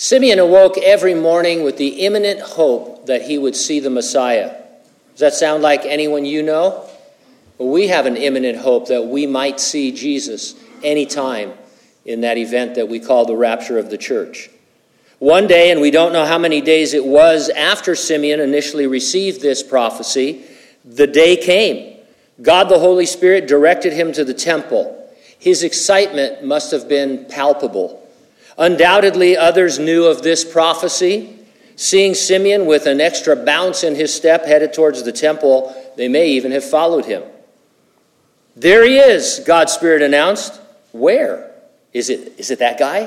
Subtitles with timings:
[0.00, 4.56] Simeon awoke every morning with the imminent hope that he would see the Messiah.
[5.10, 6.88] Does that sound like anyone you know?
[7.58, 11.52] Well, we have an imminent hope that we might see Jesus anytime
[12.04, 14.50] in that event that we call the rapture of the church.
[15.18, 19.40] One day, and we don't know how many days it was after Simeon initially received
[19.40, 20.44] this prophecy,
[20.84, 21.98] the day came.
[22.40, 25.12] God the Holy Spirit directed him to the temple.
[25.40, 28.07] His excitement must have been palpable.
[28.58, 31.38] Undoubtedly, others knew of this prophecy.
[31.76, 36.30] Seeing Simeon with an extra bounce in his step headed towards the temple, they may
[36.30, 37.22] even have followed him.
[38.56, 40.60] There he is, God's Spirit announced.
[40.90, 41.52] Where?
[41.92, 43.04] Is it, is it that guy?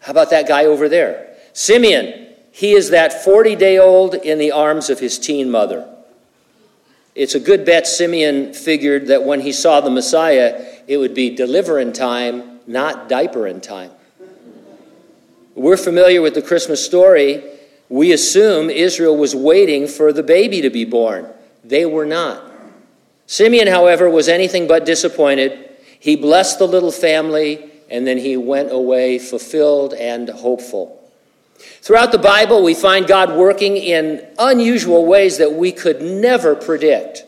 [0.00, 1.36] How about that guy over there?
[1.52, 5.88] Simeon, he is that 40 day old in the arms of his teen mother.
[7.14, 11.36] It's a good bet Simeon figured that when he saw the Messiah, it would be
[11.36, 13.92] deliver in time, not diaper in time.
[15.54, 17.44] We're familiar with the Christmas story.
[17.88, 21.26] We assume Israel was waiting for the baby to be born.
[21.62, 22.42] They were not.
[23.26, 25.70] Simeon, however, was anything but disappointed.
[26.00, 30.98] He blessed the little family and then he went away fulfilled and hopeful.
[31.82, 37.24] Throughout the Bible, we find God working in unusual ways that we could never predict.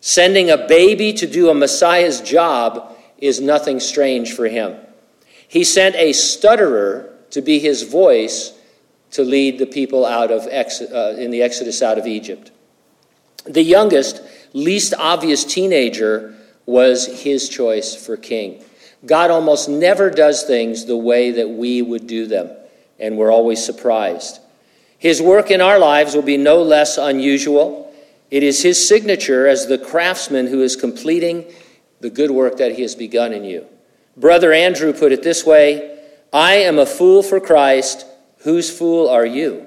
[0.00, 4.76] Sending a baby to do a Messiah's job is nothing strange for him.
[5.46, 8.52] He sent a stutterer to be his voice
[9.12, 12.50] to lead the people out of uh, in the exodus out of Egypt.
[13.44, 16.34] The youngest, least obvious teenager
[16.66, 18.62] was his choice for king.
[19.06, 22.50] God almost never does things the way that we would do them,
[22.98, 24.40] and we're always surprised.
[24.98, 27.94] His work in our lives will be no less unusual.
[28.30, 31.46] It is his signature as the craftsman who is completing
[32.00, 33.66] the good work that he has begun in you.
[34.16, 35.97] Brother Andrew put it this way
[36.32, 38.06] I am a fool for Christ.
[38.38, 39.66] Whose fool are you?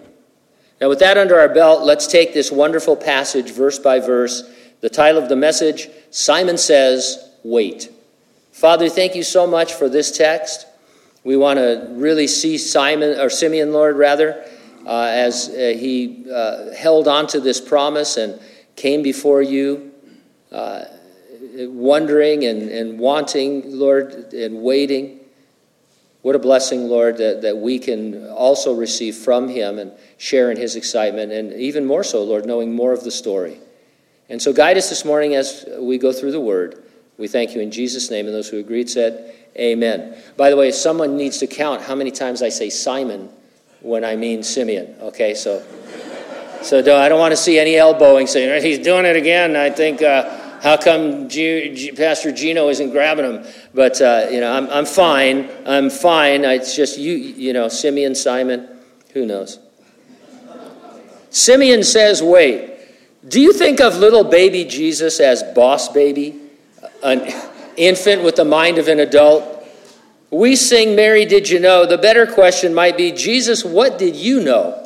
[0.80, 4.44] Now, with that under our belt, let's take this wonderful passage verse by verse.
[4.82, 7.89] The title of the message Simon Says, Wait.
[8.52, 10.67] Father, thank you so much for this text.
[11.23, 14.43] We want to really see Simon, or Simeon, Lord, rather,
[14.86, 18.39] uh, as uh, he uh, held on to this promise and
[18.76, 19.92] came before you,
[20.52, 20.86] uh,
[21.60, 25.20] wondering and, and wanting, Lord, and waiting.
[26.21, 30.58] What a blessing, Lord, that, that we can also receive from him and share in
[30.58, 33.59] his excitement, and even more so, Lord, knowing more of the story.
[34.30, 36.83] And so guide us this morning as we go through the word.
[37.17, 40.15] We thank you in Jesus' name, and those who agreed said, Amen.
[40.37, 43.30] By the way, someone needs to count how many times I say Simon
[43.81, 44.95] when I mean Simeon.
[45.02, 45.65] Okay, so
[46.61, 49.55] so I don't want to see any elbowing saying he's doing it again.
[49.55, 50.02] I think.
[50.02, 53.45] Uh, how come G- G- Pastor Gino isn't grabbing him?
[53.73, 55.49] But, uh, you know, I'm, I'm fine.
[55.66, 56.45] I'm fine.
[56.45, 58.67] It's just you, you know, Simeon, Simon,
[59.14, 59.58] who knows?
[61.32, 62.70] Simeon says, wait.
[63.27, 66.39] Do you think of little baby Jesus as boss baby?
[67.02, 67.28] An
[67.76, 69.66] infant with the mind of an adult?
[70.30, 71.88] We sing, Mary, did you know?
[71.88, 74.78] The better question might be, Jesus, what did you know?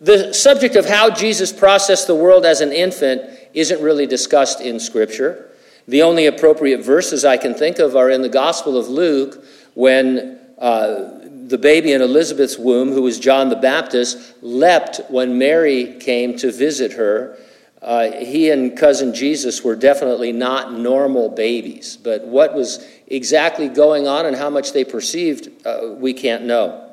[0.00, 4.80] The subject of how Jesus processed the world as an infant isn't really discussed in
[4.80, 5.50] Scripture.
[5.86, 9.42] The only appropriate verses I can think of are in the Gospel of Luke
[9.74, 15.96] when uh, the baby in Elizabeth's womb, who was John the Baptist, leapt when Mary
[15.98, 17.38] came to visit her.
[17.80, 24.06] Uh, he and cousin Jesus were definitely not normal babies, but what was exactly going
[24.06, 26.92] on and how much they perceived, uh, we can't know.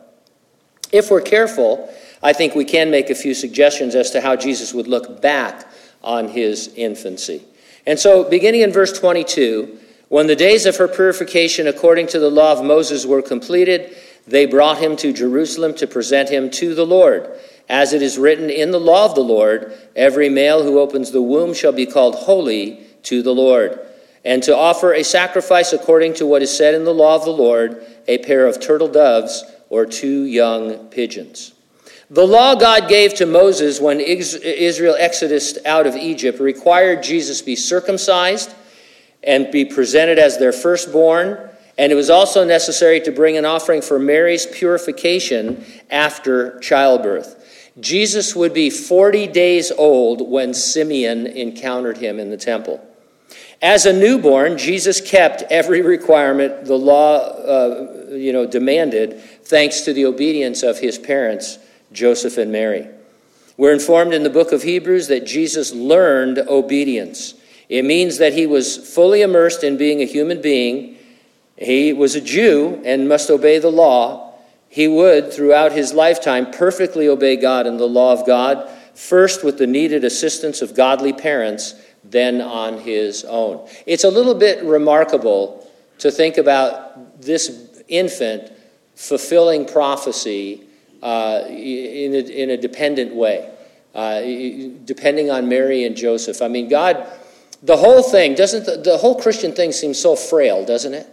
[0.91, 1.93] If we're careful,
[2.23, 5.67] I think we can make a few suggestions as to how Jesus would look back
[6.05, 7.43] on his infancy.
[7.85, 12.29] And so, beginning in verse 22, when the days of her purification according to the
[12.29, 13.95] law of Moses were completed,
[14.27, 17.29] they brought him to Jerusalem to present him to the Lord.
[17.67, 21.21] As it is written in the law of the Lord, every male who opens the
[21.21, 23.79] womb shall be called holy to the Lord.
[24.23, 27.31] And to offer a sacrifice according to what is said in the law of the
[27.31, 31.54] Lord, a pair of turtle doves or two young pigeons.
[32.09, 37.55] The law God gave to Moses when Israel exodus out of Egypt required Jesus be
[37.55, 38.53] circumcised
[39.23, 41.49] and be presented as their firstborn,
[41.79, 47.71] and it was also necessary to bring an offering for Mary's purification after childbirth.
[47.79, 52.87] Jesus would be 40 days old when Simeon encountered him in the temple.
[53.63, 59.93] As a newborn, Jesus kept every requirement the law uh, you know, demanded, thanks to
[59.93, 61.57] the obedience of his parents
[61.95, 62.87] Joseph and Mary.
[63.57, 67.33] We're informed in the book of Hebrews that Jesus learned obedience.
[67.69, 70.97] It means that he was fully immersed in being a human being.
[71.57, 74.33] He was a Jew and must obey the law.
[74.75, 79.57] he would, throughout his lifetime, perfectly obey God and the law of God, first with
[79.57, 83.65] the needed assistance of godly parents, then on his own.
[83.85, 85.65] It's a little bit remarkable
[85.99, 88.51] to think about this infant
[88.95, 90.65] fulfilling prophecy
[91.01, 93.49] uh, in, a, in a dependent way,
[93.93, 94.21] uh,
[94.85, 96.41] depending on Mary and Joseph.
[96.41, 97.07] I mean, God,
[97.63, 101.07] the whole thing, doesn't the, the whole Christian thing seem so frail, doesn't it?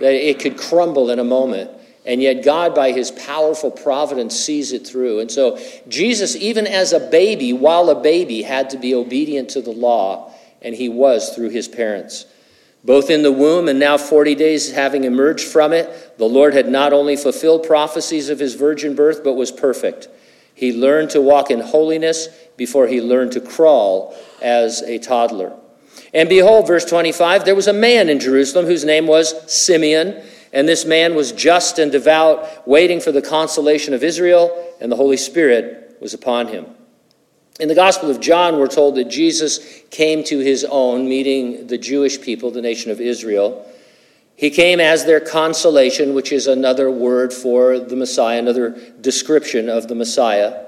[0.00, 1.70] That it could crumble in a moment.
[2.04, 5.18] And yet, God, by his powerful providence, sees it through.
[5.20, 5.58] And so,
[5.88, 10.32] Jesus, even as a baby, while a baby, had to be obedient to the law,
[10.62, 12.26] and he was through his parents.
[12.86, 16.68] Both in the womb and now 40 days having emerged from it, the Lord had
[16.68, 20.08] not only fulfilled prophecies of his virgin birth, but was perfect.
[20.54, 25.52] He learned to walk in holiness before he learned to crawl as a toddler.
[26.14, 30.22] And behold, verse 25, there was a man in Jerusalem whose name was Simeon.
[30.52, 34.96] And this man was just and devout, waiting for the consolation of Israel, and the
[34.96, 36.75] Holy Spirit was upon him.
[37.58, 41.78] In the Gospel of John, we're told that Jesus came to his own, meeting the
[41.78, 43.66] Jewish people, the nation of Israel.
[44.34, 49.88] He came as their consolation, which is another word for the Messiah, another description of
[49.88, 50.66] the Messiah.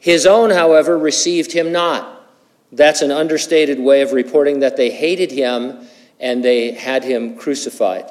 [0.00, 2.26] His own, however, received him not.
[2.72, 5.86] That's an understated way of reporting that they hated him
[6.18, 8.10] and they had him crucified.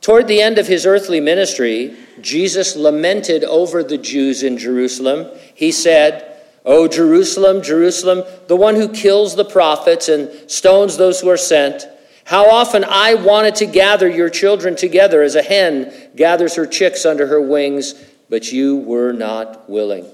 [0.00, 5.28] Toward the end of his earthly ministry, Jesus lamented over the Jews in Jerusalem.
[5.54, 6.31] He said,
[6.64, 11.86] O Jerusalem, Jerusalem, the one who kills the prophets and stones those who are sent,
[12.24, 17.04] how often I wanted to gather your children together as a hen gathers her chicks
[17.04, 17.94] under her wings,
[18.28, 20.06] but you were not willing.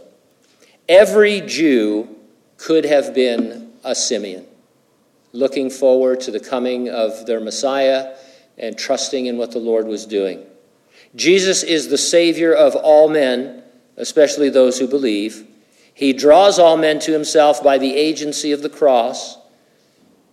[0.89, 2.09] Every Jew
[2.57, 4.47] could have been a Simeon,
[5.33, 8.17] looking forward to the coming of their Messiah
[8.57, 10.45] and trusting in what the Lord was doing.
[11.15, 13.63] Jesus is the Savior of all men,
[13.97, 15.47] especially those who believe.
[15.99, 19.37] He draws all men to himself by the agency of the cross.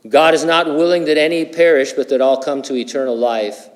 [0.08, 3.68] God is not willing that any perish, but that all come to eternal life.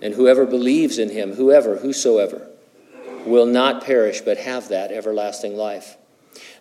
[0.00, 2.48] And whoever believes in him, whoever, whosoever,
[3.26, 5.98] will not perish, but have that everlasting life.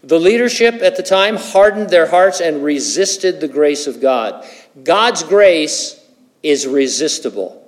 [0.03, 4.45] The leadership at the time hardened their hearts and resisted the grace of God.
[4.83, 6.05] God's grace
[6.43, 7.65] is resistible.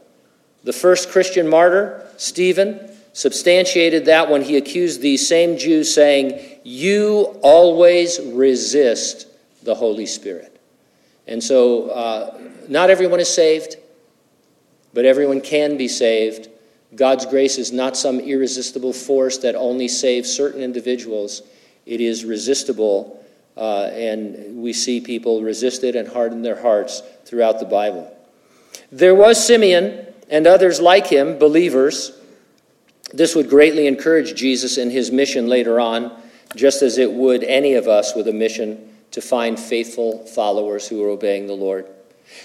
[0.65, 7.39] The first Christian martyr, Stephen, substantiated that when he accused these same Jews, saying, You
[7.41, 9.27] always resist
[9.63, 10.59] the Holy Spirit.
[11.27, 13.77] And so, uh, not everyone is saved,
[14.93, 16.49] but everyone can be saved.
[16.95, 21.43] God's grace is not some irresistible force that only saves certain individuals,
[21.85, 23.15] it is resistible.
[23.57, 28.15] Uh, and we see people resist it and harden their hearts throughout the Bible.
[28.91, 32.13] There was Simeon and others like him, believers.
[33.13, 36.11] This would greatly encourage Jesus in his mission later on,
[36.55, 41.03] just as it would any of us with a mission to find faithful followers who
[41.03, 41.87] are obeying the Lord.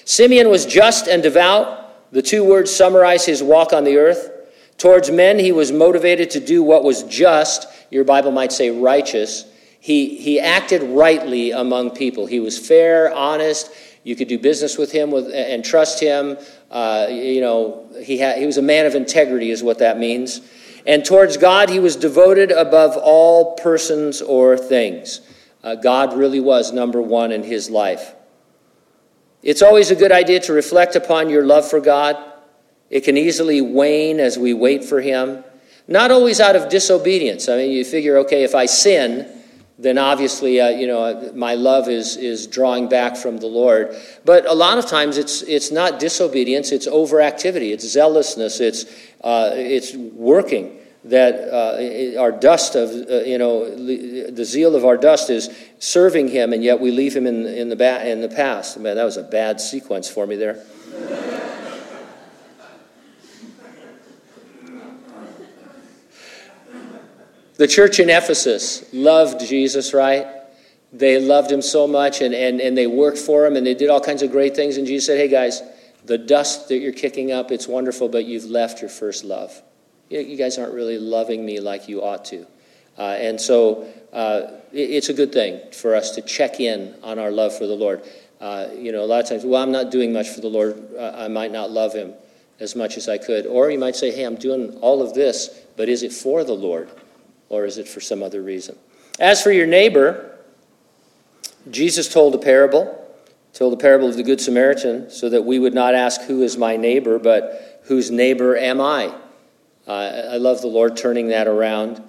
[0.05, 2.13] Simeon was just and devout.
[2.13, 4.31] The two words summarize his walk on the earth.
[4.79, 9.45] Towards men, he was motivated to do what was just, your Bible might say righteous.
[9.81, 12.27] He, he acted rightly among people.
[12.27, 13.71] He was fair, honest,
[14.05, 16.37] you could do business with him with, and trust him.
[16.71, 20.41] Uh, you know, he, he was a man of integrity, is what that means.
[20.87, 25.23] And towards God, he was devoted above all persons or things.
[25.63, 28.15] Uh, God really was number one in his life.
[29.43, 32.17] It's always a good idea to reflect upon your love for God.
[32.91, 35.43] It can easily wane as we wait for him.
[35.89, 37.49] Not always out of disobedience.
[37.49, 39.31] I mean, you figure, okay, if I sin,
[39.85, 43.95] then obviously, uh, you know, my love is, is drawing back from the Lord.
[44.25, 48.87] But a lot of times it's, it's not disobedience, it's overactivity, it's zealousness, it's,
[49.23, 50.79] uh, it's working.
[51.05, 56.29] That uh, our dust of, uh, you know, the zeal of our dust is serving
[56.29, 58.79] Him, and yet we leave Him in, in, the, ba- in the past.
[58.79, 60.65] Man, that was a bad sequence for me there.
[67.57, 70.27] The church in Ephesus loved Jesus, right?
[70.93, 73.91] They loved him so much and, and, and they worked for him and they did
[73.91, 74.77] all kinds of great things.
[74.77, 75.63] And Jesus said, Hey guys,
[76.05, 79.63] the dust that you're kicking up, it's wonderful, but you've left your first love.
[80.09, 82.47] You guys aren't really loving me like you ought to.
[82.99, 84.43] Uh, and so uh,
[84.73, 88.03] it's a good thing for us to check in on our love for the Lord.
[88.41, 90.97] Uh, you know, a lot of times, well, I'm not doing much for the Lord.
[90.99, 92.15] I might not love him
[92.61, 93.47] as much as I could.
[93.47, 96.53] Or you might say, hey, I'm doing all of this, but is it for the
[96.53, 96.91] Lord?
[97.49, 98.77] Or is it for some other reason?
[99.21, 100.39] As for your neighbor,
[101.71, 103.01] Jesus told a parable,
[103.53, 106.57] told the parable of the Good Samaritan, so that we would not ask, Who is
[106.57, 109.15] my neighbor, but whose neighbor am I?
[109.87, 109.93] Uh,
[110.33, 112.03] I love the Lord turning that around.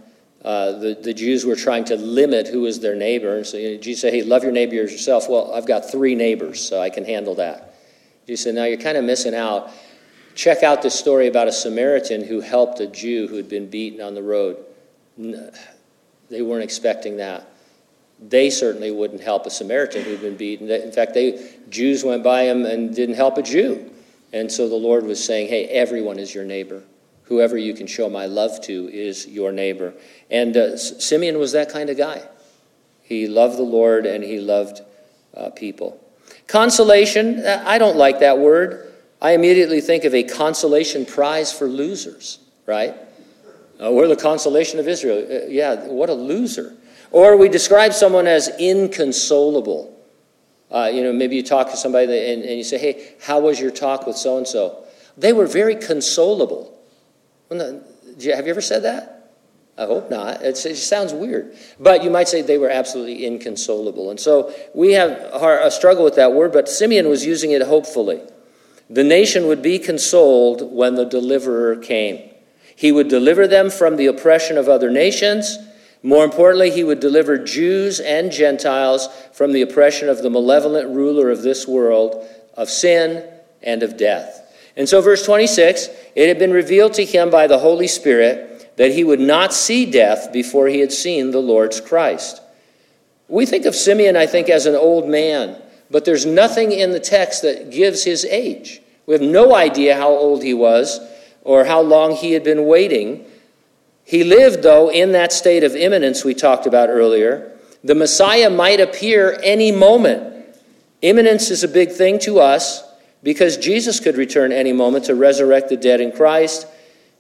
[0.44, 3.38] Uh, the, the Jews were trying to limit who was their neighbor.
[3.38, 5.28] And so you know, Jesus said, hey, love your neighbor as yourself.
[5.28, 7.76] Well, I've got three neighbors, so I can handle that.
[8.28, 9.72] Jesus said, now you're kind of missing out.
[10.36, 14.02] Check out this story about a Samaritan who helped a Jew who had been beaten
[14.02, 14.64] on the road.
[15.18, 17.48] They weren't expecting that.
[18.20, 20.70] They certainly wouldn't help a Samaritan who'd been beaten.
[20.70, 23.92] In fact, they Jews went by him and didn't help a Jew.
[24.32, 26.84] And so the Lord was saying, hey, everyone is your neighbor.
[27.24, 29.94] Whoever you can show my love to is your neighbor.
[30.30, 32.22] And uh, Simeon was that kind of guy.
[33.02, 34.82] He loved the Lord and he loved
[35.36, 36.02] uh, people.
[36.48, 38.94] Consolation, uh, I don't like that word.
[39.22, 42.96] I immediately think of a consolation prize for losers, right?
[43.84, 45.26] Uh, we're the consolation of Israel.
[45.30, 46.76] Uh, yeah, what a loser.
[47.12, 49.92] Or we describe someone as inconsolable.
[50.72, 53.60] Uh, you know, maybe you talk to somebody and, and you say, hey, how was
[53.60, 54.84] your talk with so and so?
[55.18, 56.72] They were very consolable.
[57.50, 57.84] Have
[58.20, 59.32] you ever said that?
[59.78, 60.42] I hope not.
[60.42, 61.56] It's, it sounds weird.
[61.80, 64.10] But you might say they were absolutely inconsolable.
[64.10, 68.22] And so we have a struggle with that word, but Simeon was using it hopefully.
[68.90, 72.30] The nation would be consoled when the deliverer came.
[72.76, 75.58] He would deliver them from the oppression of other nations
[76.06, 81.32] more importantly, he would deliver Jews and Gentiles from the oppression of the malevolent ruler
[81.32, 83.28] of this world, of sin
[83.64, 84.56] and of death.
[84.78, 88.92] And so, verse 26 it had been revealed to him by the Holy Spirit that
[88.92, 92.40] he would not see death before he had seen the Lord's Christ.
[93.28, 97.00] We think of Simeon, I think, as an old man, but there's nothing in the
[97.00, 98.80] text that gives his age.
[99.08, 101.00] We have no idea how old he was
[101.46, 103.26] or how long he had been waiting
[104.06, 107.52] he lived, though, in that state of imminence we talked about earlier.
[107.84, 110.46] The Messiah might appear any moment.
[111.02, 112.84] Imminence is a big thing to us
[113.24, 116.68] because Jesus could return any moment to resurrect the dead in Christ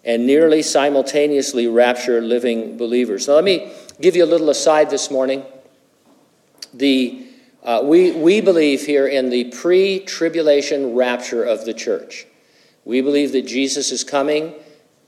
[0.03, 3.27] and nearly simultaneously rapture living believers.
[3.27, 5.43] Now, let me give you a little aside this morning.
[6.71, 7.25] The,
[7.63, 12.27] uh, we, we believe here in the pre tribulation rapture of the church.
[12.85, 14.53] We believe that Jesus is coming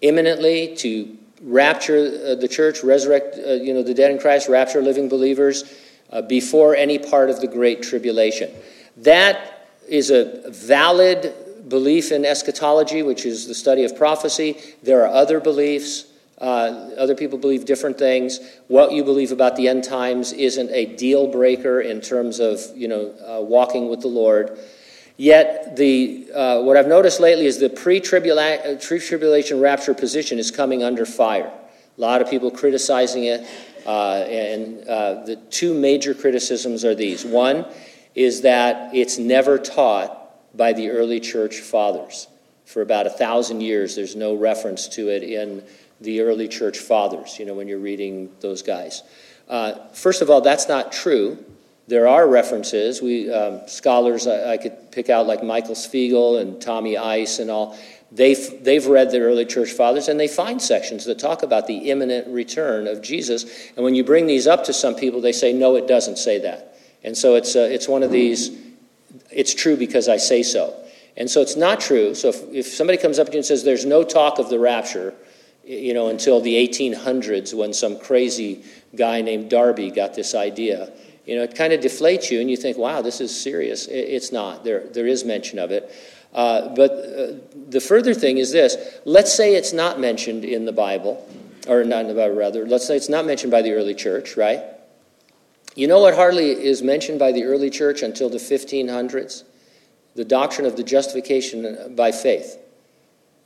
[0.02, 4.82] imminently to rapture uh, the church, resurrect uh, you know the dead in Christ, rapture
[4.82, 5.64] living believers
[6.12, 8.52] uh, before any part of the great tribulation.
[8.98, 11.34] That is a valid
[11.70, 14.58] belief in eschatology, which is the study of prophecy.
[14.84, 16.06] There are other beliefs.
[16.40, 18.40] Uh, other people believe different things.
[18.68, 22.88] What you believe about the end times isn't a deal breaker in terms of you
[22.88, 24.58] know uh, walking with the Lord.
[25.18, 30.84] Yet, the, uh, what I've noticed lately is the pre tribulation rapture position is coming
[30.84, 31.52] under fire.
[31.98, 33.48] A lot of people criticizing it.
[33.86, 37.66] Uh, and uh, the two major criticisms are these one
[38.16, 42.28] is that it's never taught by the early church fathers.
[42.66, 45.64] For about a thousand years, there's no reference to it in
[46.02, 49.04] the early church fathers, you know, when you're reading those guys.
[49.48, 51.44] Uh, first of all, that's not true.
[51.88, 53.02] There are references.
[53.02, 57.50] We um, scholars I, I, could pick out like Michael Svigel and Tommy Ice and
[57.50, 57.78] all.
[58.12, 61.90] They've they've read the early church fathers and they find sections that talk about the
[61.90, 63.46] imminent return of Jesus.
[63.76, 66.40] And when you bring these up to some people, they say no, it doesn't say
[66.40, 66.78] that.
[67.04, 68.52] And so it's uh, it's one of these.
[69.32, 70.76] It's true because I say so.
[71.16, 72.14] And so it's not true.
[72.16, 74.60] So if, if somebody comes up to you and says there's no talk of the
[74.60, 75.16] rapture,
[75.66, 78.64] you know, until the 1800s when some crazy
[78.96, 80.92] guy named Darby got this idea
[81.28, 83.86] you know, it kind of deflates you, and you think, wow, this is serious.
[83.88, 84.64] It's not.
[84.64, 85.92] There, there is mention of it.
[86.34, 87.34] Uh, but uh,
[87.70, 91.28] the further thing is this let's say it's not mentioned in the Bible,
[91.68, 92.66] or not in the Bible, rather.
[92.66, 94.62] Let's say it's not mentioned by the early church, right?
[95.76, 99.44] You know what hardly is mentioned by the early church until the 1500s?
[100.16, 102.58] The doctrine of the justification by faith.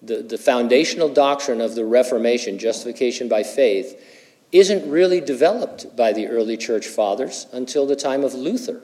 [0.03, 4.20] The, the foundational doctrine of the Reformation, justification by faith,
[4.51, 8.81] isn't really developed by the early church fathers until the time of Luther.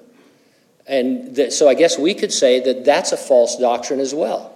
[0.87, 4.53] And th- so I guess we could say that that's a false doctrine as well.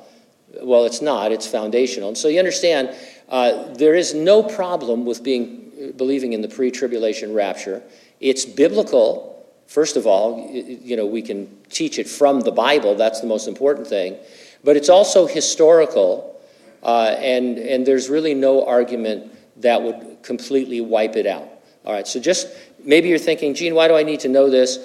[0.62, 2.10] Well, it's not, it's foundational.
[2.10, 2.96] And so you understand,
[3.30, 7.82] uh, there is no problem with being, believing in the pre tribulation rapture.
[8.20, 10.50] It's biblical, first of all.
[10.54, 14.18] You know, we can teach it from the Bible, that's the most important thing.
[14.64, 16.40] But it's also historical,
[16.84, 21.50] uh, and, and there's really no argument that would completely wipe it out.
[21.86, 22.48] All right, so just
[22.84, 24.78] maybe you're thinking, Gene, why do I need to know this?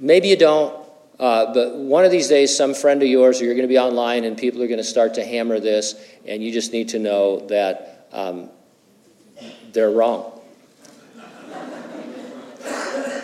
[0.00, 0.74] Maybe you don't,
[1.18, 3.78] uh, but one of these days, some friend of yours, or you're going to be
[3.78, 5.94] online and people are going to start to hammer this,
[6.26, 8.50] and you just need to know that um,
[9.72, 10.40] they're wrong.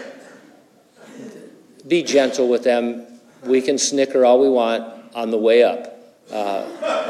[1.87, 3.06] be gentle with them.
[3.44, 5.94] We can snicker all we want on the way up.
[6.30, 7.03] Uh,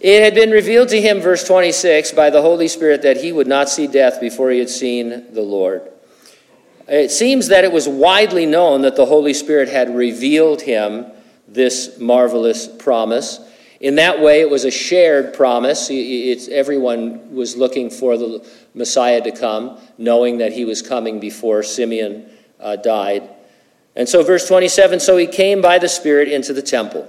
[0.00, 3.46] It had been revealed to him, verse 26, by the Holy Spirit that he would
[3.46, 5.82] not see death before he had seen the Lord.
[6.88, 11.06] It seems that it was widely known that the Holy Spirit had revealed him
[11.46, 13.40] this marvelous promise.
[13.78, 15.88] In that way, it was a shared promise.
[15.90, 21.62] It's, everyone was looking for the Messiah to come, knowing that he was coming before
[21.62, 22.26] Simeon
[22.58, 23.28] uh, died.
[23.94, 27.06] And so, verse 27 so he came by the Spirit into the temple.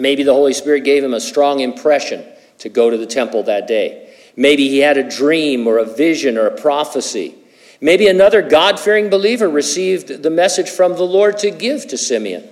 [0.00, 2.24] Maybe the Holy Spirit gave him a strong impression
[2.58, 4.14] to go to the temple that day.
[4.34, 7.34] Maybe he had a dream or a vision or a prophecy.
[7.82, 12.48] Maybe another God fearing believer received the message from the Lord to give to Simeon.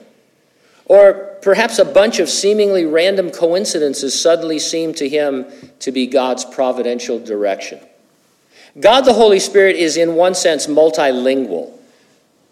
[0.84, 5.46] Or perhaps a bunch of seemingly random coincidences suddenly seemed to him
[5.80, 7.80] to be God's providential direction.
[8.78, 11.72] God the Holy Spirit is, in one sense, multilingual,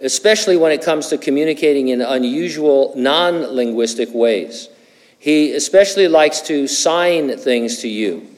[0.00, 4.68] especially when it comes to communicating in unusual, non linguistic ways.
[5.26, 8.28] He especially likes to sign things to you.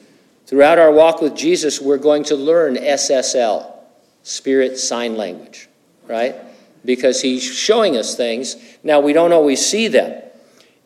[0.47, 3.71] Throughout our walk with Jesus, we're going to learn SSL,
[4.23, 5.69] Spirit Sign Language,
[6.07, 6.35] right?
[6.83, 8.55] Because he's showing us things.
[8.81, 10.19] Now, we don't always see them.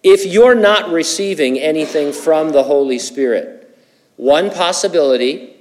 [0.03, 3.73] If you're not receiving anything from the Holy Spirit,
[4.17, 5.55] one possibility,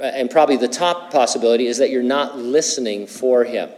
[0.00, 3.70] uh, and probably the top possibility, is that you're not listening for him.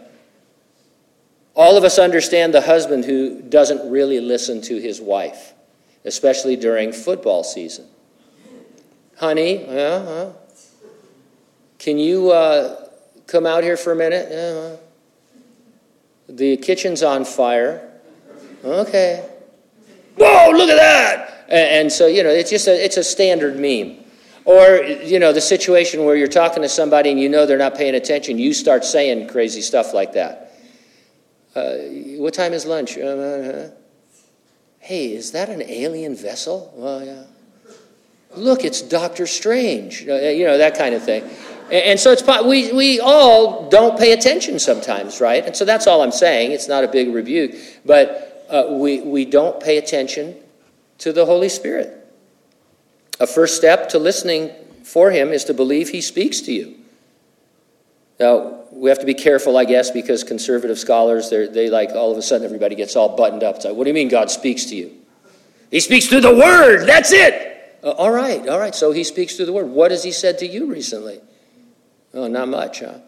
[1.55, 5.53] All of us understand the husband who doesn't really listen to his wife
[6.07, 7.87] especially during football season.
[9.19, 10.31] Honey, uh,
[11.79, 12.89] can you uh,
[13.27, 14.31] come out here for a minute?
[14.31, 14.77] Uh,
[16.29, 17.93] the kitchen's on fire.
[18.65, 19.29] Okay.
[20.17, 21.45] Whoa, look at that!
[21.49, 24.05] And, and so, you know, it's just a, it's a standard meme.
[24.45, 27.75] Or, you know, the situation where you're talking to somebody and you know they're not
[27.75, 30.53] paying attention, you start saying crazy stuff like that.
[31.55, 31.77] Uh,
[32.19, 32.97] what time is lunch?
[32.97, 33.71] Uh, uh,
[34.87, 36.73] Hey, is that an alien vessel?
[36.77, 37.25] Well, yeah.
[38.37, 40.07] Look, it's Doctor Strange.
[40.09, 41.29] Uh, you know, that kind of thing.
[41.73, 45.45] And so it's we, we all don't pay attention sometimes, right?
[45.45, 46.53] And so that's all I'm saying.
[46.53, 50.37] It's not a big rebuke, but uh, we, we don't pay attention
[50.99, 52.09] to the Holy Spirit.
[53.19, 54.53] A first step to listening
[54.85, 56.77] for Him is to believe He speaks to you.
[58.19, 62.19] Now, we have to be careful, I guess, because conservative scholars, they like all of
[62.19, 63.57] a sudden everybody gets all buttoned up.
[63.57, 64.93] It's like, what do you mean God speaks to you?
[65.71, 66.87] He speaks through the Word.
[66.87, 67.79] That's it.
[67.83, 68.75] Uh, all right, all right.
[68.75, 69.67] So he speaks through the Word.
[69.67, 71.21] What has he said to you recently?
[72.15, 72.99] Oh, not much, huh?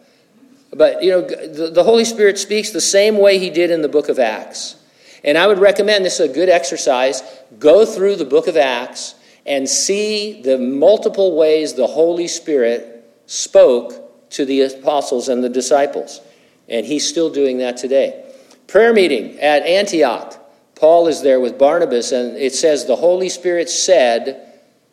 [0.71, 3.89] But, you know, the, the Holy Spirit speaks the same way he did in the
[3.89, 4.75] book of Acts.
[5.23, 7.23] And I would recommend this is a good exercise.
[7.57, 14.08] Go through the book of Acts and see the multiple ways the Holy Spirit spoke
[14.31, 16.21] to the apostles and the disciples.
[16.67, 18.25] And he's still doing that today.
[18.67, 20.35] Prayer meeting at Antioch.
[20.75, 24.45] Paul is there with Barnabas, and it says, The Holy Spirit said,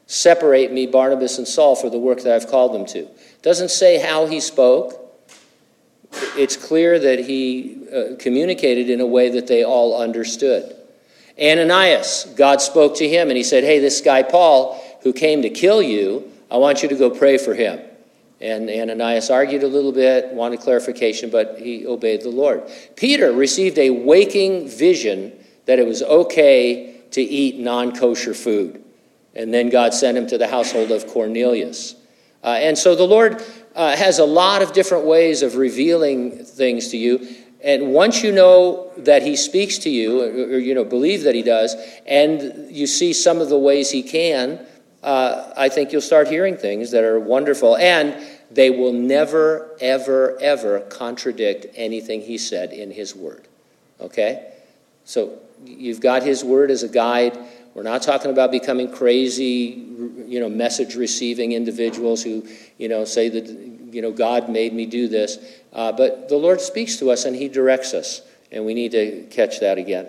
[0.06, 3.08] Separate me, Barnabas and Saul, for the work that I've called them to.
[3.42, 5.02] Doesn't say how he spoke.
[6.36, 10.74] It's clear that he uh, communicated in a way that they all understood.
[11.40, 15.50] Ananias, God spoke to him and he said, Hey, this guy Paul, who came to
[15.50, 17.80] kill you, I want you to go pray for him.
[18.40, 22.70] And Ananias argued a little bit, wanted clarification, but he obeyed the Lord.
[22.94, 25.32] Peter received a waking vision
[25.64, 28.82] that it was okay to eat non kosher food.
[29.34, 31.94] And then God sent him to the household of Cornelius.
[32.42, 33.42] Uh, and so the Lord
[33.74, 37.26] uh, has a lot of different ways of revealing things to you.
[37.62, 41.34] And once you know that he speaks to you, or, or you know, believe that
[41.34, 41.74] he does,
[42.06, 44.64] and you see some of the ways he can,
[45.02, 47.76] uh, I think you'll start hearing things that are wonderful.
[47.76, 48.16] And
[48.50, 53.46] they will never, ever, ever contradict anything he said in his word.
[54.00, 54.52] Okay?
[55.04, 57.38] So you've got his word as a guide.
[57.74, 59.84] We're not talking about becoming crazy,
[60.26, 62.46] you know, message receiving individuals who,
[62.78, 65.38] you know, say that, you know, God made me do this.
[65.72, 69.26] Uh, but the Lord speaks to us and he directs us, and we need to
[69.30, 70.08] catch that again.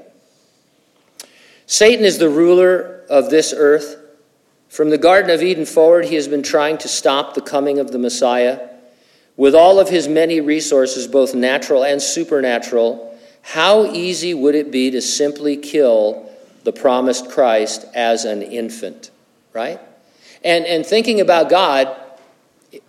[1.65, 3.97] Satan is the ruler of this earth.
[4.69, 7.91] From the Garden of Eden forward, he has been trying to stop the coming of
[7.91, 8.69] the Messiah.
[9.36, 14.91] With all of his many resources, both natural and supernatural, how easy would it be
[14.91, 16.30] to simply kill
[16.63, 19.12] the promised Christ as an infant,
[19.53, 19.80] right?
[20.43, 21.95] And, and thinking about God,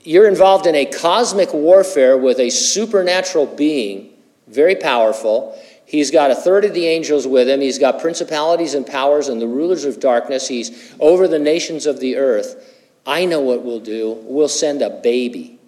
[0.03, 4.11] you're involved in a cosmic warfare with a supernatural being,
[4.49, 5.57] very powerful,
[5.89, 7.63] He's got a third of the angels with him.
[7.63, 10.47] He's got principalities and powers and the rulers of darkness.
[10.47, 12.77] He's over the nations of the earth.
[13.07, 14.19] I know what we'll do.
[14.25, 15.59] We'll send a baby.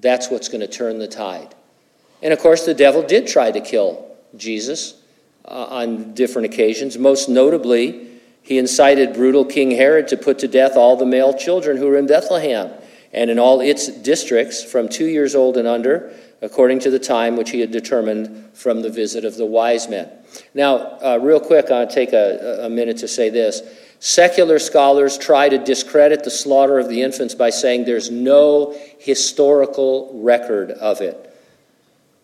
[0.00, 1.54] That's what's going to turn the tide.
[2.22, 5.00] And of course, the devil did try to kill Jesus
[5.46, 6.98] uh, on different occasions.
[6.98, 8.08] Most notably,
[8.42, 11.96] He incited brutal King Herod to put to death all the male children who were
[11.96, 12.70] in Bethlehem
[13.14, 17.36] and in all its districts from two years old and under, according to the time
[17.36, 20.10] which he had determined from the visit of the wise men.
[20.54, 23.62] Now, uh, real quick, I'll take a, a minute to say this.
[23.98, 30.20] Secular scholars try to discredit the slaughter of the infants by saying there's no historical
[30.22, 31.22] record of it.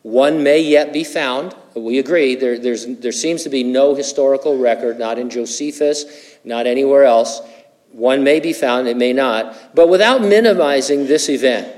[0.03, 1.55] One may yet be found.
[1.75, 2.35] We agree.
[2.35, 6.05] There, there seems to be no historical record, not in Josephus,
[6.45, 7.41] not anywhere else.
[7.93, 9.75] One may be found, it may not.
[9.75, 11.73] But without minimizing this event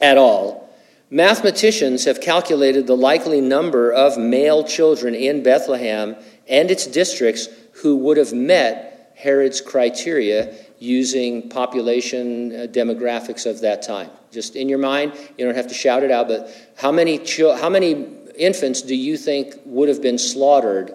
[0.00, 0.65] at all,
[1.10, 6.16] mathematicians have calculated the likely number of male children in Bethlehem
[6.48, 13.82] and its districts who would have met Herod's criteria using population uh, demographics of that
[13.82, 14.10] time.
[14.30, 17.70] Just in your mind, you don't have to shout it out, but how many, how
[17.70, 17.92] many
[18.36, 20.92] infants do you think would have been slaughtered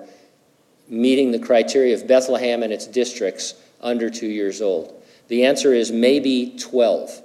[0.87, 4.93] meeting the criteria of Bethlehem and its districts under two years old?
[5.29, 7.21] The answer is maybe 12.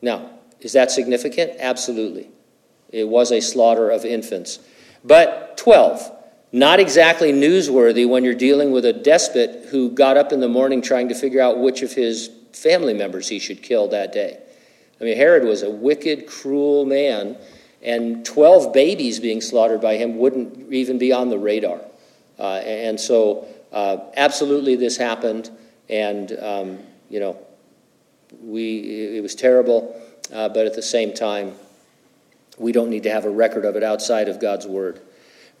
[0.00, 1.52] Now, is that significant?
[1.58, 2.30] Absolutely.
[2.90, 4.58] It was a slaughter of infants.
[5.04, 6.12] But 12.
[6.52, 10.80] Not exactly newsworthy when you're dealing with a despot who got up in the morning
[10.80, 14.38] trying to figure out which of his family members he should kill that day.
[15.00, 17.36] I mean, Herod was a wicked, cruel man,
[17.82, 21.80] and 12 babies being slaughtered by him wouldn't even be on the radar.
[22.38, 25.50] Uh, and so, uh, absolutely, this happened,
[25.88, 26.78] and, um,
[27.10, 27.38] you know,
[28.42, 30.00] we, it was terrible,
[30.32, 31.54] uh, but at the same time,
[32.58, 35.00] we don't need to have a record of it outside of God's Word.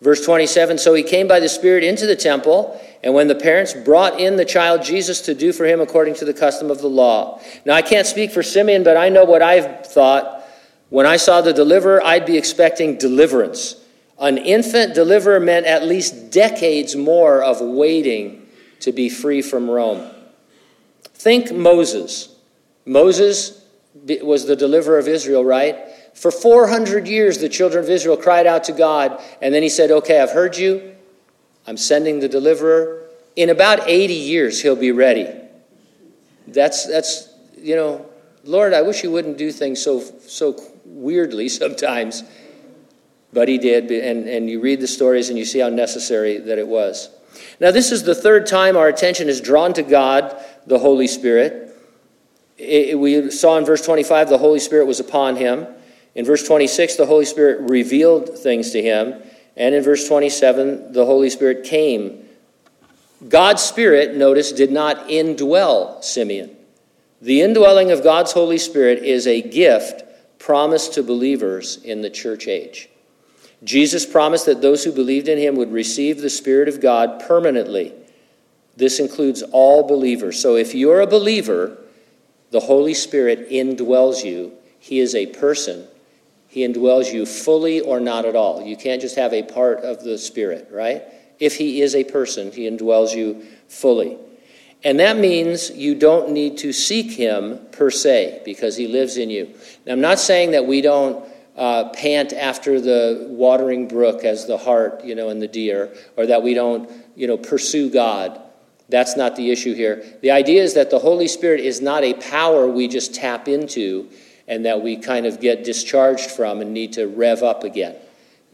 [0.00, 3.72] Verse 27 So he came by the Spirit into the temple, and when the parents
[3.72, 6.88] brought in the child Jesus to do for him according to the custom of the
[6.88, 7.40] law.
[7.64, 10.44] Now, I can't speak for Simeon, but I know what I've thought.
[10.88, 13.76] When I saw the deliverer, I'd be expecting deliverance.
[14.18, 18.46] An infant deliverer meant at least decades more of waiting
[18.80, 20.10] to be free from Rome.
[21.04, 22.34] Think Moses.
[22.86, 23.65] Moses
[24.22, 25.76] was the deliverer of Israel, right?
[26.14, 29.90] For 400 years, the children of Israel cried out to God, and then he said,
[29.90, 30.94] Okay, I've heard you.
[31.66, 33.02] I'm sending the deliverer.
[33.34, 35.28] In about 80 years, he'll be ready.
[36.46, 37.28] That's, that's
[37.58, 38.06] you know,
[38.44, 42.22] Lord, I wish you wouldn't do things so, so weirdly sometimes.
[43.32, 46.58] But he did, and, and you read the stories and you see how necessary that
[46.58, 47.10] it was.
[47.60, 51.65] Now, this is the third time our attention is drawn to God, the Holy Spirit.
[52.58, 55.66] It, we saw in verse 25 the Holy Spirit was upon him.
[56.14, 59.22] In verse 26, the Holy Spirit revealed things to him.
[59.56, 62.26] And in verse 27, the Holy Spirit came.
[63.28, 66.56] God's Spirit, notice, did not indwell Simeon.
[67.22, 70.04] The indwelling of God's Holy Spirit is a gift
[70.38, 72.88] promised to believers in the church age.
[73.64, 77.94] Jesus promised that those who believed in him would receive the Spirit of God permanently.
[78.76, 80.40] This includes all believers.
[80.40, 81.78] So if you're a believer,
[82.50, 84.52] the Holy Spirit indwells you.
[84.78, 85.86] He is a person
[86.56, 88.64] he indwells you fully or not at all.
[88.64, 91.02] You can't just have a part of the Spirit, right?
[91.38, 94.16] If He is a person, He indwells you fully.
[94.82, 99.28] And that means you don't need to seek Him per se because He lives in
[99.28, 99.54] you.
[99.84, 101.22] Now, I'm not saying that we don't
[101.58, 106.24] uh, pant after the watering brook as the hart, you know, and the deer, or
[106.24, 108.40] that we don't, you know, pursue God.
[108.88, 110.04] That's not the issue here.
[110.22, 114.08] The idea is that the Holy Spirit is not a power we just tap into
[114.48, 117.96] and that we kind of get discharged from and need to rev up again.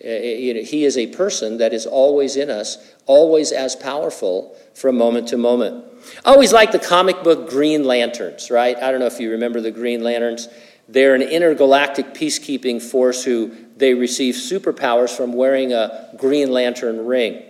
[0.02, 0.08] Uh,
[0.54, 5.28] know, he is a person that is always in us, always as powerful from moment
[5.28, 5.84] to moment.
[6.24, 8.76] I always like the comic book Green Lanterns, right?
[8.76, 10.48] I don't know if you remember the Green Lanterns.
[10.88, 17.44] They're an intergalactic peacekeeping force who they receive superpowers from wearing a Green Lantern ring.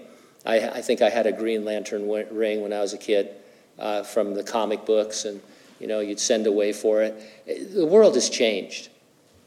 [0.44, 3.30] I, I think I had a Green Lantern ring when I was a kid
[3.78, 5.40] uh, from the comic books, and
[5.78, 7.74] you know, you'd send away for it.
[7.74, 8.88] The world has changed.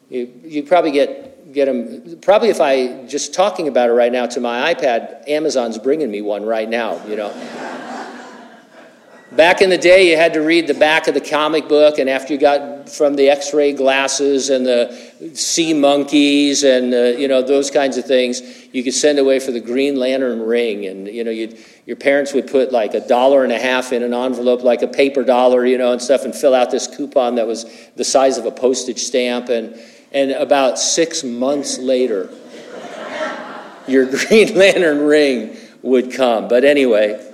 [0.10, 4.26] You, you probably get, get them, probably if I just talking about it right now
[4.28, 7.32] to my iPad, Amazon's bringing me one right now, you know.
[9.36, 12.10] Back in the day, you had to read the back of the comic book, and
[12.10, 14.98] after you got from the x ray glasses and the
[15.34, 19.52] sea monkeys and uh, you know, those kinds of things, you could send away for
[19.52, 20.86] the Green Lantern ring.
[20.86, 24.14] And you know, your parents would put like a dollar and a half in an
[24.14, 27.46] envelope, like a paper dollar, you know, and stuff, and fill out this coupon that
[27.46, 27.66] was
[27.98, 29.50] the size of a postage stamp.
[29.50, 29.78] And,
[30.14, 32.30] and about six months later,
[33.86, 36.48] your Green Lantern ring would come.
[36.48, 37.34] But anyway,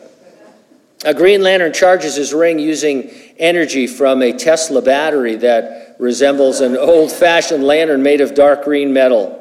[1.04, 6.78] a Green Lantern charges his ring using energy from a Tesla battery that resembles an
[6.78, 9.38] old fashioned lantern made of dark green metal.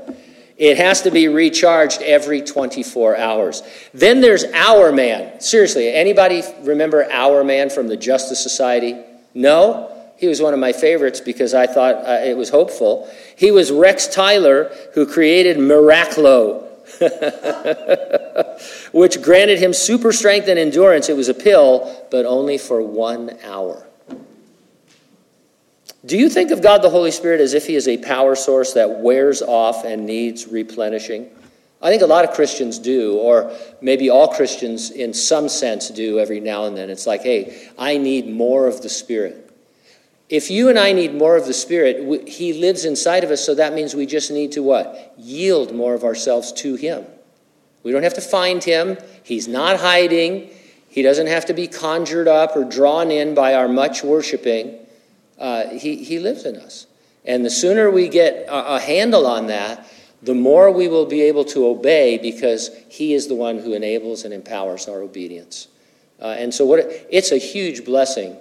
[0.57, 3.63] It has to be recharged every 24 hours.
[3.95, 5.41] Then there's Hourman.
[5.41, 8.97] Seriously, anybody remember Hourman from the Justice Society?
[9.33, 9.91] No?
[10.19, 13.11] He was one of my favorites because I thought uh, it was hopeful.
[13.37, 16.70] He was Rex Tyler, who created Miraclo,
[18.93, 21.09] which granted him super strength and endurance.
[21.09, 23.87] It was a pill, but only for one hour.
[26.05, 28.73] Do you think of God the Holy Spirit as if He is a power source
[28.73, 31.29] that wears off and needs replenishing?
[31.83, 36.19] I think a lot of Christians do, or maybe all Christians in some sense do
[36.19, 36.91] every now and then.
[36.91, 39.50] It's like, hey, I need more of the Spirit.
[40.31, 43.55] If you and I need more of the Spirit, He lives inside of us, so
[43.57, 45.13] that means we just need to what?
[45.19, 47.05] Yield more of ourselves to Him.
[47.83, 50.51] We don't have to find Him, He's not hiding,
[50.89, 54.79] He doesn't have to be conjured up or drawn in by our much worshiping
[55.41, 56.87] uh, he, he lives in us.
[57.25, 59.87] And the sooner we get a, a handle on that,
[60.23, 64.25] the more we will be able to obey because He is the one who enables
[64.25, 65.69] and empowers our obedience.
[66.21, 68.37] Uh, and so, what it's a huge blessing.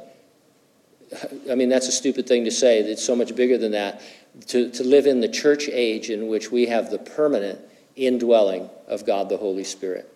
[1.50, 2.80] I mean, that's a stupid thing to say.
[2.80, 4.02] It's so much bigger than that.
[4.48, 7.60] To, to live in the church age in which we have the permanent
[7.96, 10.12] indwelling of God the Holy Spirit.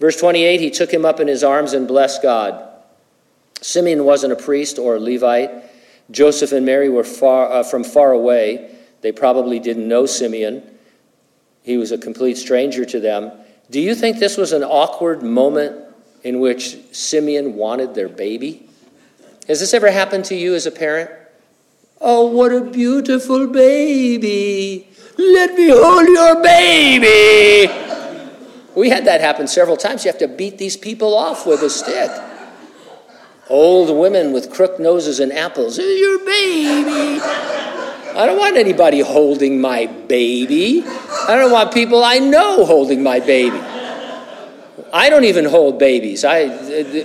[0.00, 2.64] Verse 28 He took him up in his arms and blessed God.
[3.60, 5.50] Simeon wasn't a priest or a Levite.
[6.10, 8.74] Joseph and Mary were far, uh, from far away.
[9.02, 10.62] They probably didn't know Simeon.
[11.62, 13.32] He was a complete stranger to them.
[13.70, 15.84] Do you think this was an awkward moment
[16.24, 18.67] in which Simeon wanted their baby?
[19.48, 21.10] Has this ever happened to you as a parent?
[22.02, 24.86] Oh, what a beautiful baby!
[25.16, 27.72] Let me hold your baby!
[28.76, 30.04] We had that happen several times.
[30.04, 32.10] You have to beat these people off with a stick.
[33.48, 35.78] Old women with crooked noses and apples.
[35.78, 37.20] Your baby.
[37.20, 40.84] I don't want anybody holding my baby.
[40.86, 43.58] I don't want people I know holding my baby.
[44.92, 46.24] I don't even hold babies.
[46.24, 46.48] I,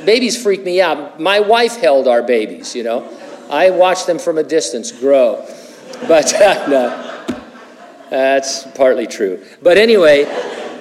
[0.06, 1.20] babies freak me out.
[1.20, 3.10] My wife held our babies, you know.
[3.50, 5.46] I watched them from a distance grow.
[6.08, 7.38] But uh, no,
[8.10, 9.42] that's partly true.
[9.62, 10.26] But anyway,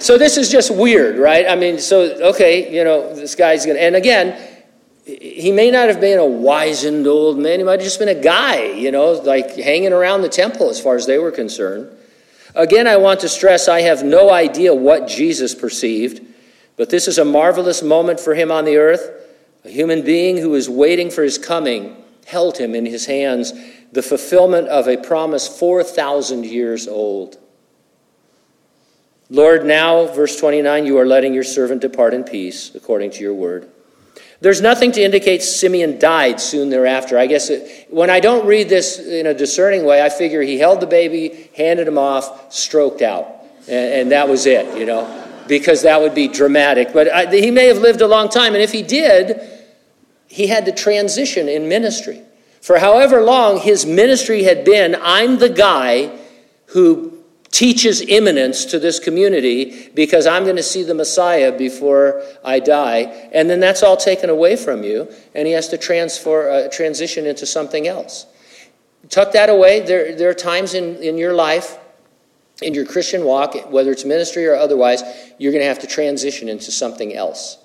[0.00, 1.46] so this is just weird, right?
[1.46, 4.36] I mean, so, okay, you know, this guy's going to, and again,
[5.04, 7.60] he may not have been a wizened old man.
[7.60, 10.80] He might have just been a guy, you know, like hanging around the temple as
[10.80, 11.96] far as they were concerned.
[12.54, 16.20] Again, I want to stress I have no idea what Jesus perceived,
[16.76, 19.10] but this is a marvelous moment for him on the earth.
[19.64, 23.52] A human being who is waiting for his coming held him in his hands,
[23.92, 27.38] the fulfillment of a promise 4,000 years old.
[29.28, 33.34] Lord, now, verse 29, you are letting your servant depart in peace according to your
[33.34, 33.70] word.
[34.40, 37.16] There's nothing to indicate Simeon died soon thereafter.
[37.16, 40.58] I guess it, when I don't read this in a discerning way, I figure he
[40.58, 43.28] held the baby, handed him off, stroked out.
[43.68, 46.92] And, and that was it, you know, because that would be dramatic.
[46.92, 48.54] But I, he may have lived a long time.
[48.54, 49.40] And if he did,
[50.28, 52.22] he had to transition in ministry.
[52.60, 56.16] For however long his ministry had been, I'm the guy
[56.66, 62.60] who teaches imminence to this community because I'm going to see the Messiah before I
[62.60, 63.28] die.
[63.32, 67.26] And then that's all taken away from you, and he has to transfer, uh, transition
[67.26, 68.26] into something else.
[69.10, 69.80] Tuck that away.
[69.80, 71.78] There, there are times in, in your life,
[72.62, 75.02] in your Christian walk, whether it's ministry or otherwise,
[75.38, 77.58] you're going to have to transition into something else.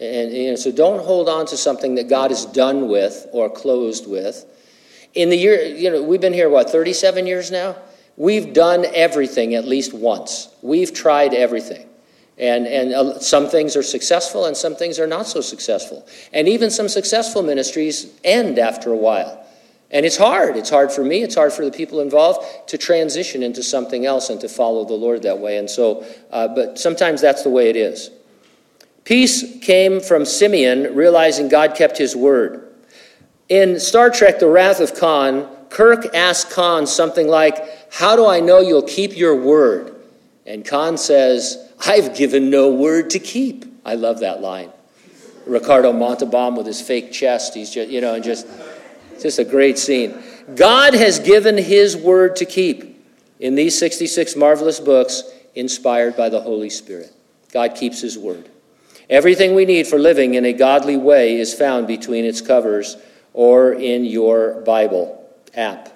[0.00, 4.44] And so don't hold on to something that God is done with or closed with.
[5.14, 7.76] In the year, you know, we've been here, what, 37 years now?
[8.16, 10.48] We've done everything at least once.
[10.60, 11.88] We've tried everything.
[12.38, 16.06] And, and uh, some things are successful and some things are not so successful.
[16.32, 19.46] And even some successful ministries end after a while.
[19.92, 20.56] And it's hard.
[20.56, 24.30] It's hard for me, it's hard for the people involved to transition into something else
[24.30, 25.58] and to follow the Lord that way.
[25.58, 28.10] And so, uh, but sometimes that's the way it is.
[29.04, 32.68] Peace came from Simeon realizing God kept his word.
[33.48, 37.58] In Star Trek The Wrath of Khan, Kirk asked Khan something like,
[37.92, 39.94] How do I know you'll keep your word?
[40.46, 43.66] And Khan says, I've given no word to keep.
[43.84, 44.70] I love that line.
[45.46, 48.46] Ricardo Montalban with his fake chest, he's just, you know, and just,
[49.22, 50.20] just a great scene.
[50.54, 53.04] God has given his word to keep
[53.38, 55.22] in these 66 marvelous books
[55.54, 57.12] inspired by the Holy Spirit.
[57.52, 58.48] God keeps his word.
[59.10, 62.96] Everything we need for living in a godly way is found between its covers
[63.34, 65.88] or in your Bible app.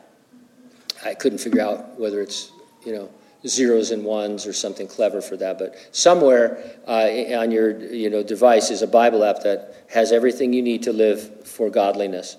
[1.05, 2.51] I couldn't figure out whether it's,
[2.85, 3.09] you know,
[3.47, 7.07] zeros and ones or something clever for that, but somewhere uh,
[7.39, 10.93] on your you know, device is a Bible app that has everything you need to
[10.93, 12.37] live for godliness.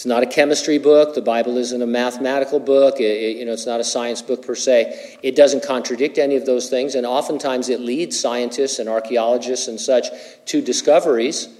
[0.00, 1.14] It's not a chemistry book.
[1.14, 3.00] The Bible isn't a mathematical book.
[3.00, 5.18] It, it, you know, it's not a science book per se.
[5.22, 9.78] It doesn't contradict any of those things, and oftentimes it leads scientists and archaeologists and
[9.78, 10.06] such
[10.46, 11.50] to discoveries.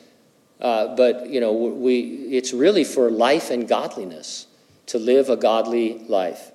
[0.59, 2.00] Uh, but you know, we,
[2.31, 4.46] it's really for life and godliness
[4.87, 6.50] to live a godly life.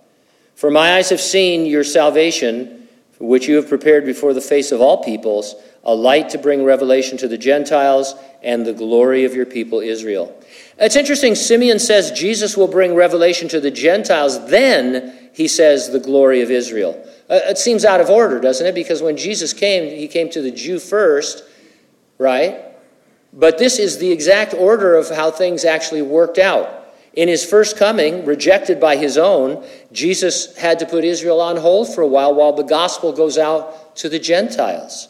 [0.55, 2.87] For my eyes have seen your salvation,
[3.19, 7.19] which you have prepared before the face of all peoples, a light to bring revelation
[7.19, 10.35] to the Gentiles and the glory of your people Israel.
[10.77, 15.99] It's interesting, Simeon says Jesus will bring revelation to the Gentiles, then he says the
[15.99, 17.01] glory of Israel.
[17.29, 18.75] Uh, it seems out of order, doesn't it?
[18.75, 21.43] Because when Jesus came, he came to the Jew first,
[22.17, 22.57] right?
[23.31, 26.83] But this is the exact order of how things actually worked out.
[27.13, 31.93] In his first coming, rejected by his own, Jesus had to put Israel on hold
[31.93, 35.07] for a while while the gospel goes out to the Gentiles.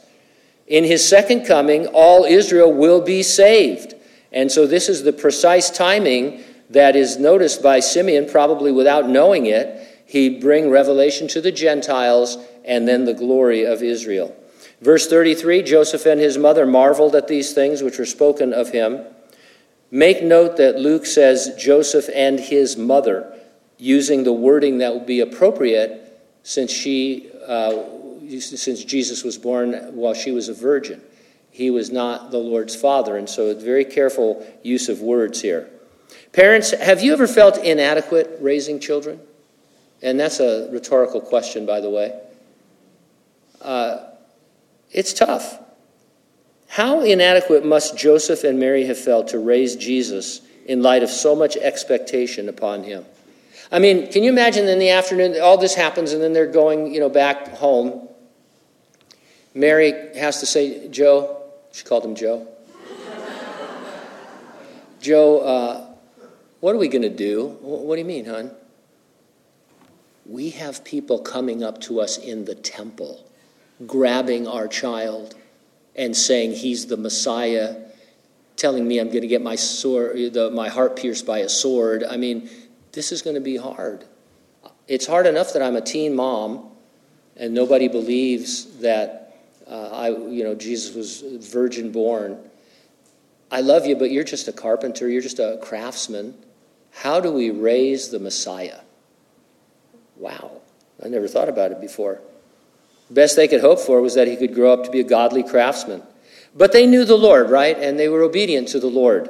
[0.67, 3.94] In his second coming, all Israel will be saved.
[4.35, 9.45] And so this is the precise timing that is noticed by Simeon, probably without knowing
[9.45, 10.03] it.
[10.05, 14.35] He'd bring revelation to the Gentiles and then the glory of Israel.
[14.81, 19.05] Verse 33 Joseph and his mother marveled at these things which were spoken of him.
[19.89, 23.33] Make note that Luke says Joseph and his mother,
[23.77, 26.01] using the wording that would be appropriate
[26.43, 27.83] since she, uh,
[28.39, 31.01] since Jesus was born while she was a virgin
[31.55, 33.15] he was not the Lord's father.
[33.15, 35.69] And so, very careful use of words here.
[36.33, 39.21] Parents, have you ever felt inadequate raising children?
[40.01, 42.19] And that's a rhetorical question, by the way.
[43.61, 44.03] Uh,
[44.91, 45.57] it's tough.
[46.67, 51.37] How inadequate must Joseph and Mary have felt to raise Jesus in light of so
[51.37, 53.05] much expectation upon him?
[53.71, 56.93] I mean, can you imagine in the afternoon, all this happens, and then they're going,
[56.93, 58.09] you know, back home.
[59.53, 61.44] Mary has to say, Joe,
[61.75, 62.47] she called him Joe.
[65.01, 65.93] Joe, uh,
[66.61, 67.57] what are we going to do?
[67.59, 68.51] What do you mean, hon?
[70.25, 73.29] We have people coming up to us in the temple,
[73.85, 75.35] grabbing our child
[75.97, 77.75] and saying he's the Messiah,
[78.55, 82.05] telling me I'm going to get my sword, the, my heart pierced by a sword.
[82.05, 82.49] I mean,
[82.93, 84.05] this is going to be hard.
[84.87, 86.71] It's hard enough that I'm a teen mom
[87.35, 89.24] and nobody believes that
[89.67, 92.37] uh, I, you know, Jesus was virgin born.
[93.51, 96.35] I love you, but you're just a carpenter, you're just a craftsman.
[96.91, 98.79] How do we raise the Messiah?
[100.17, 100.61] Wow,
[101.03, 102.21] I never thought about it before.
[103.09, 105.43] Best they could hope for was that he could grow up to be a godly
[105.43, 106.01] craftsman.
[106.55, 107.77] But they knew the Lord, right?
[107.77, 109.29] And they were obedient to the Lord.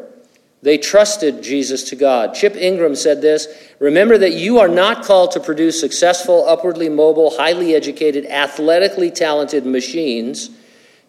[0.62, 2.34] They trusted Jesus to God.
[2.34, 3.48] Chip Ingram said this
[3.80, 9.66] Remember that you are not called to produce successful, upwardly mobile, highly educated, athletically talented
[9.66, 10.50] machines.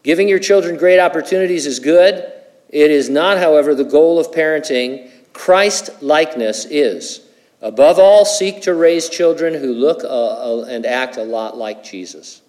[0.02, 2.32] Giving your children great opportunities is good.
[2.68, 5.11] It is not, however, the goal of parenting.
[5.32, 7.22] Christ likeness is.
[7.62, 11.82] Above all, seek to raise children who look uh, uh, and act a lot like
[11.82, 12.42] Jesus.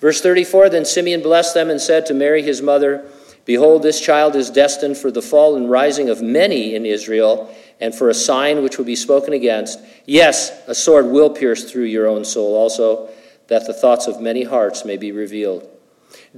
[0.00, 3.08] Verse 34 Then Simeon blessed them and said to Mary, his mother,
[3.50, 7.92] Behold, this child is destined for the fall and rising of many in Israel, and
[7.92, 9.80] for a sign which will be spoken against.
[10.06, 13.08] Yes, a sword will pierce through your own soul also,
[13.48, 15.68] that the thoughts of many hearts may be revealed.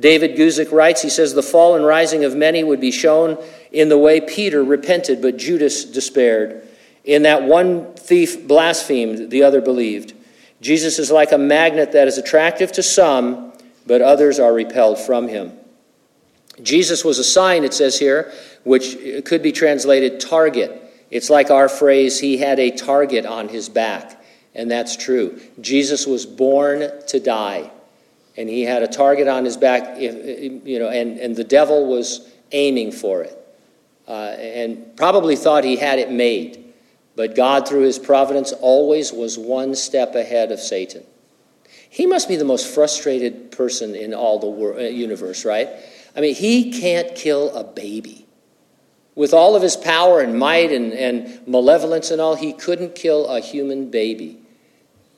[0.01, 3.37] David Guzik writes, he says, The fall and rising of many would be shown
[3.71, 6.67] in the way Peter repented, but Judas despaired.
[7.05, 10.15] In that one thief blasphemed, the other believed.
[10.63, 13.53] Jesus is like a magnet that is attractive to some,
[13.87, 15.59] but others are repelled from him.
[16.63, 18.33] Jesus was a sign, it says here,
[18.65, 20.79] which could be translated target.
[21.11, 24.23] It's like our phrase, he had a target on his back.
[24.55, 25.41] And that's true.
[25.61, 27.71] Jesus was born to die.
[28.37, 32.27] And he had a target on his back, you know, and, and the devil was
[32.53, 33.39] aiming for it.
[34.09, 36.73] Uh, and probably thought he had it made.
[37.15, 41.05] But God, through his providence, always was one step ahead of Satan.
[41.89, 45.69] He must be the most frustrated person in all the uh, universe, right?
[46.17, 48.27] I mean, he can't kill a baby.
[49.15, 53.27] With all of his power and might and, and malevolence and all, he couldn't kill
[53.27, 54.39] a human baby.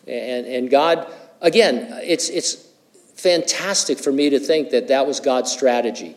[0.07, 2.67] And, and God, again, it's, it's
[3.15, 6.17] fantastic for me to think that that was God's strategy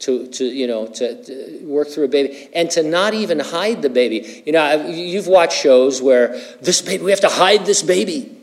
[0.00, 3.82] to, to you know to, to, work through a baby and to not even hide
[3.82, 7.82] the baby you know you've watched shows where this baby we have to hide this
[7.82, 8.37] baby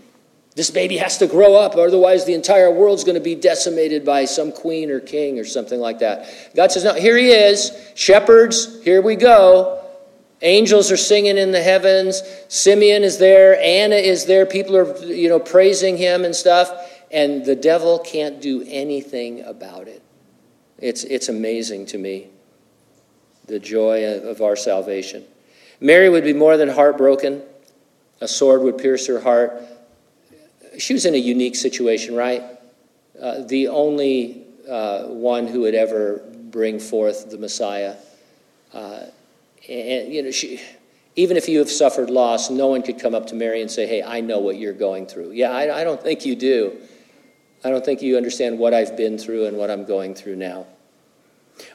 [0.56, 4.24] this baby has to grow up, otherwise, the entire world's going to be decimated by
[4.24, 6.28] some queen or king or something like that.
[6.56, 7.72] God says, No, here he is.
[7.94, 9.82] Shepherds, here we go.
[10.42, 12.22] Angels are singing in the heavens.
[12.48, 13.60] Simeon is there.
[13.60, 14.46] Anna is there.
[14.46, 16.72] People are, you know, praising him and stuff.
[17.12, 20.02] And the devil can't do anything about it.
[20.78, 22.28] It's, it's amazing to me,
[23.48, 25.26] the joy of our salvation.
[25.82, 27.42] Mary would be more than heartbroken.
[28.22, 29.62] A sword would pierce her heart.
[30.78, 32.44] She was in a unique situation, right?
[33.20, 37.96] Uh, the only uh, one who would ever bring forth the Messiah.
[38.74, 39.06] Uh,
[39.70, 40.62] and, you know, she,
[41.16, 43.88] even if you have suffered loss, no one could come up to Mary and say,
[43.88, 45.32] Hey, I know what you're going through.
[45.32, 46.78] Yeah, I, I don't think you do.
[47.64, 50.68] I don't think you understand what I've been through and what I'm going through now.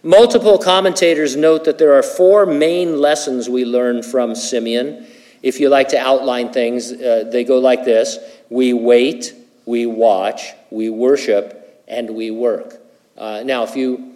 [0.03, 5.07] Multiple commentators note that there are four main lessons we learn from Simeon.
[5.43, 8.18] If you like to outline things, uh, they go like this
[8.51, 9.34] We wait,
[9.66, 12.80] we watch, we worship, and we work.
[13.16, 14.11] Uh, now, if you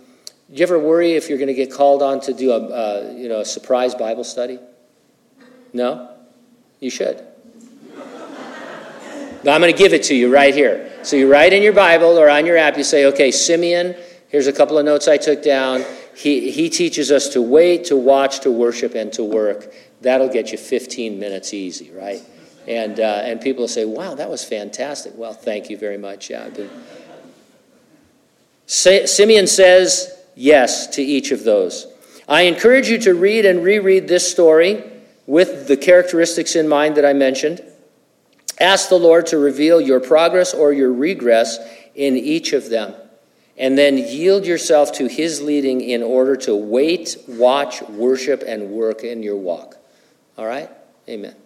[0.51, 3.13] do you ever worry if you're going to get called on to do a uh,
[3.17, 4.59] you know a surprise Bible study?
[5.73, 6.11] No,
[6.81, 7.23] you should.
[9.43, 10.91] But I'm going to give it to you right here.
[11.03, 12.79] So you write in your Bible or on your app.
[12.79, 13.95] You say, "Okay, Simeon.
[14.29, 15.85] Here's a couple of notes I took down.
[16.15, 19.73] He he teaches us to wait, to watch, to worship, and to work.
[20.05, 22.23] That'll get you 15 minutes easy, right?"
[22.69, 26.31] And uh, and people will say, "Wow, that was fantastic." Well, thank you very much.
[26.31, 26.49] Yeah.
[28.67, 31.87] Simeon says yes to each of those.
[32.27, 34.83] I encourage you to read and reread this story
[35.27, 37.63] with the characteristics in mind that I mentioned.
[38.59, 41.59] Ask the Lord to reveal your progress or your regress
[41.95, 42.95] in each of them.
[43.57, 49.05] And then yield yourself to His leading in order to wait, watch, worship, and work
[49.05, 49.77] in your walk.
[50.37, 50.71] All right?
[51.09, 51.44] Amen.